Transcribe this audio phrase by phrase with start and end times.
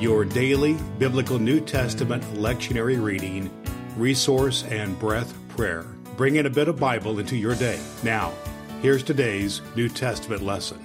[0.00, 3.50] your daily biblical New Testament lectionary reading,
[3.98, 5.82] resource, and breath prayer.
[6.16, 7.78] Bring in a bit of Bible into your day.
[8.02, 8.32] Now,
[8.80, 10.82] here's today's New Testament lesson.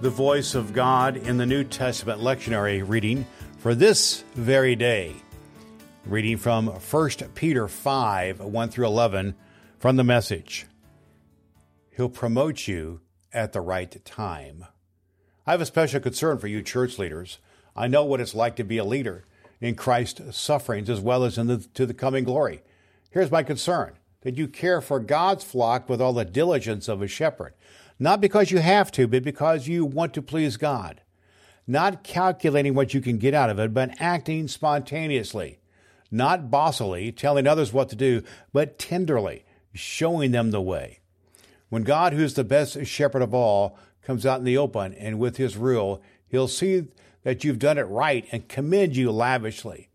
[0.00, 3.26] The voice of God in the New Testament lectionary reading
[3.58, 5.14] for this very day.
[6.06, 9.34] Reading from 1 Peter 5 1 through 11
[9.78, 10.64] from the message.
[11.94, 13.02] He'll promote you
[13.34, 14.64] at the right time.
[15.48, 17.38] I have a special concern for you church leaders.
[17.74, 19.24] I know what it's like to be a leader
[19.62, 22.60] in Christ's sufferings as well as in the, to the coming glory.
[23.12, 27.08] Here's my concern that you care for God's flock with all the diligence of a
[27.08, 27.54] shepherd,
[27.98, 31.00] not because you have to, but because you want to please God.
[31.66, 35.60] Not calculating what you can get out of it, but acting spontaneously.
[36.10, 38.22] Not bossily, telling others what to do,
[38.52, 40.98] but tenderly, showing them the way.
[41.70, 43.78] When God, who's the best shepherd of all,
[44.08, 46.86] comes out in the open and with his rule, he'll see
[47.24, 49.90] that you've done it right and commend you lavishly.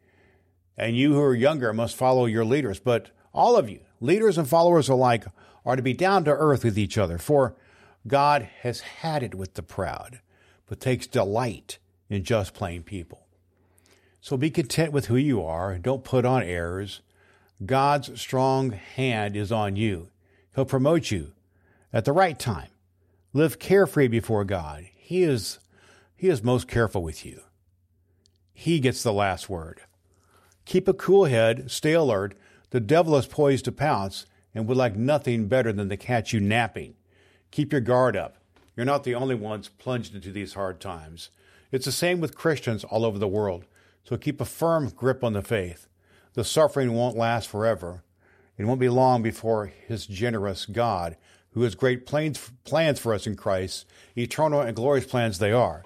[0.78, 2.80] And you who are younger must follow your leaders.
[2.80, 5.26] But all of you, leaders and followers alike,
[5.66, 7.18] are to be down to earth with each other.
[7.18, 7.56] For
[8.06, 10.22] God has had it with the proud,
[10.68, 13.26] but takes delight in just plain people.
[14.22, 15.80] So be content with who you are.
[15.80, 17.02] Don't put on airs.
[17.66, 20.10] God's strong hand is on you.
[20.54, 21.32] He'll promote you
[21.92, 22.68] at the right time
[23.36, 24.86] Live carefree before God.
[24.94, 25.58] He is,
[26.16, 27.42] he is most careful with you.
[28.54, 29.82] He gets the last word.
[30.66, 32.38] Keep a cool head, stay alert.
[32.70, 36.40] The devil is poised to pounce and would like nothing better than to catch you
[36.40, 36.94] napping.
[37.50, 38.38] Keep your guard up.
[38.76, 41.32] You're not the only ones plunged into these hard times.
[41.72, 43.66] It's the same with Christians all over the world.
[44.04, 45.88] So keep a firm grip on the faith.
[46.36, 48.04] The suffering won't last forever.
[48.60, 51.18] It won't be long before His generous God
[51.54, 53.86] who has great plans, plans for us in Christ,
[54.18, 55.84] eternal and glorious plans they are,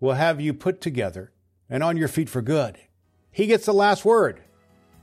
[0.00, 1.32] will have you put together
[1.68, 2.78] and on your feet for good.
[3.30, 4.40] He gets the last word.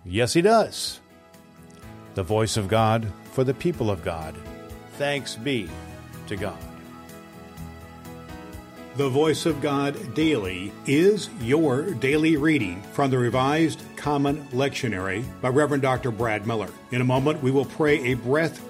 [0.04, 1.00] Yes, he does.
[2.16, 4.36] The voice of God for the people of God.
[4.94, 5.70] Thanks be
[6.28, 6.58] to God.
[8.98, 15.50] The Voice of God Daily is your daily reading from the Revised Common Lectionary by
[15.50, 16.10] Reverend Dr.
[16.10, 16.72] Brad Miller.
[16.90, 18.67] In a moment, we will pray a breath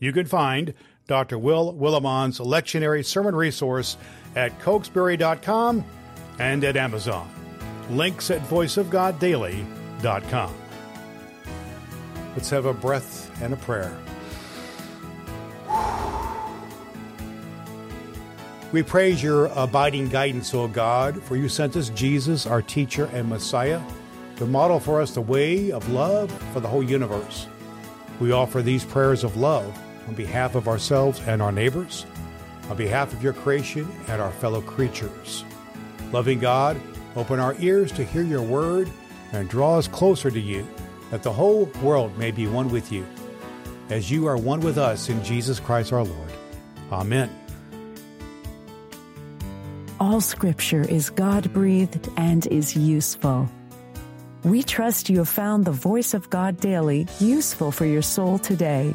[0.00, 0.74] You can find
[1.06, 1.38] Dr.
[1.38, 3.96] Will Willimon's lectionary sermon resource
[4.34, 5.84] at cokesbury.com
[6.38, 7.28] and at Amazon.
[7.90, 10.54] Links at voiceofgoddaily.com.
[12.34, 13.98] Let's have a breath and a prayer.
[18.72, 23.28] We praise your abiding guidance, O God, for you sent us Jesus, our teacher and
[23.28, 23.82] Messiah,
[24.36, 27.48] to model for us the way of love for the whole universe.
[28.20, 29.76] We offer these prayers of love
[30.08, 32.06] on behalf of ourselves and our neighbors,
[32.68, 35.44] on behalf of your creation and our fellow creatures.
[36.12, 36.80] Loving God,
[37.16, 38.90] open our ears to hear your word
[39.32, 40.66] and draw us closer to you,
[41.10, 43.06] that the whole world may be one with you,
[43.88, 46.32] as you are one with us in Jesus Christ our Lord.
[46.92, 47.30] Amen.
[50.00, 53.48] All scripture is God breathed and is useful.
[54.42, 58.94] We trust you have found the voice of God daily useful for your soul today.